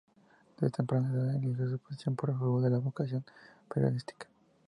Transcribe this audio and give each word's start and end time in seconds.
Desde 0.57 0.71
temprana 0.71 1.11
edad 1.13 1.39
ligó 1.39 1.63
su 1.69 1.77
pasión 1.77 2.15
por 2.15 2.31
el 2.31 2.35
fútbol 2.35 2.63
con 2.63 2.71
la 2.71 2.79
vocación 2.79 3.23
periodística. 3.71 4.27